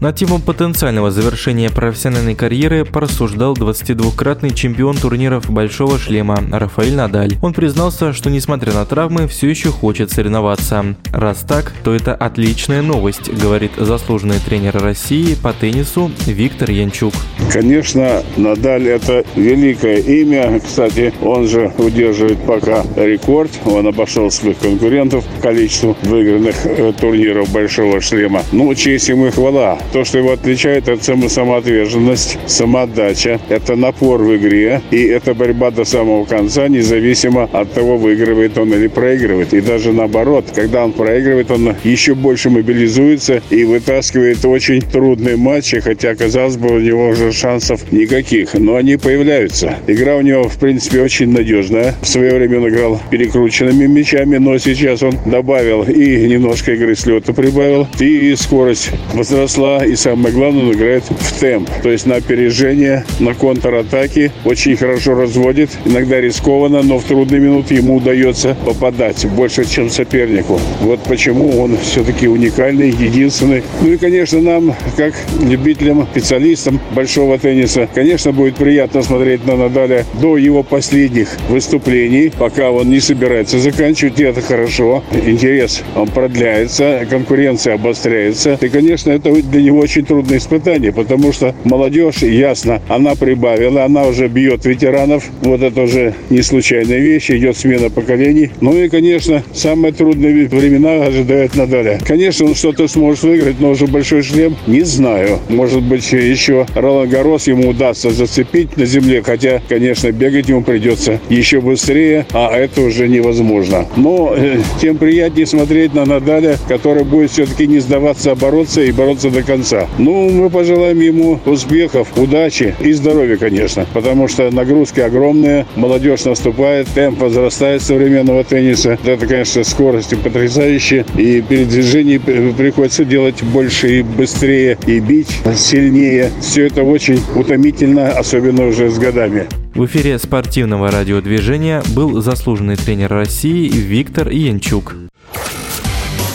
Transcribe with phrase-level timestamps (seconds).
[0.00, 7.36] На тему потенциального завершения профессиональной карьеры порассуждал 22-кратный чемпион турниров «Большого шлема» Рафаэль Надаль.
[7.42, 10.94] Он признался, что несмотря на травмы, все еще хочет соревноваться.
[11.12, 17.14] Раз так, то это отличная новость, говорит заслуженный тренер России по теннису Виктор Янчук.
[17.52, 20.60] Конечно, Надаль это великое имя.
[20.60, 23.50] Кстати, он же удерживает пока рекорд.
[23.64, 28.42] Он обошел своих конкурентов количеству выигранных э, турниров «Большого шлема».
[28.52, 29.76] Ну, честь ему и хвала.
[29.92, 35.84] То, что его отличает, это самоотверженность, самоотдача, это напор в игре, и это борьба до
[35.84, 39.54] самого конца, независимо от того, выигрывает он или проигрывает.
[39.54, 45.80] И даже наоборот, когда он проигрывает, он еще больше мобилизуется и вытаскивает очень трудные матчи,
[45.80, 49.78] хотя, казалось бы, у него уже шансов никаких, но они появляются.
[49.86, 51.94] Игра у него, в принципе, очень надежная.
[52.02, 57.06] В свое время он играл перекрученными мячами, но сейчас он добавил и немножко игры с
[57.06, 61.68] лета прибавил, и скорость возросла, и самое главное, он играет в темп.
[61.82, 64.32] То есть на опережение, на контратаки.
[64.44, 65.70] Очень хорошо разводит.
[65.84, 70.60] Иногда рискованно, но в трудные минуты ему удается попадать больше, чем сопернику.
[70.80, 73.62] Вот почему он все-таки уникальный, единственный.
[73.80, 80.04] Ну и, конечно, нам, как любителям, специалистам большого тенниса, конечно, будет приятно смотреть на Надаля
[80.20, 85.02] до его последних выступлений, пока он не собирается заканчивать, и это хорошо.
[85.12, 88.58] Интерес, он продляется, конкуренция обостряется.
[88.60, 94.04] И, конечно, это для него очень трудное испытание, потому что молодежь, ясно, она прибавила, она
[94.04, 95.24] уже бьет ветеранов.
[95.42, 98.50] Вот это уже не случайная вещь, идет смена поколений.
[98.60, 101.98] Ну и, конечно, самые трудные времена ожидают Надаля.
[102.06, 105.38] Конечно, он что-то сможет выиграть, но уже большой шлем не знаю.
[105.48, 111.20] Может быть, еще Ролан Гарос ему удастся зацепить на земле, хотя, конечно, бегать ему придется
[111.28, 113.86] еще быстрее, а это уже невозможно.
[113.96, 118.92] Но э, тем приятнее смотреть на Надаля, который будет все-таки не сдаваться, а бороться и
[118.92, 119.57] бороться до конца.
[119.98, 126.88] Ну, мы пожелаем ему успехов, удачи и здоровья, конечно, потому что нагрузки огромные, молодежь наступает,
[126.88, 128.98] темп возрастает современного тенниса.
[129.04, 136.30] Это, конечно, скорости потрясающие, и передвижений приходится делать больше и быстрее, и бить сильнее.
[136.40, 139.46] Все это очень утомительно, особенно уже с годами.
[139.74, 144.96] В эфире спортивного радиодвижения был заслуженный тренер России Виктор Янчук.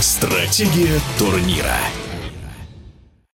[0.00, 1.76] Стратегия турнира.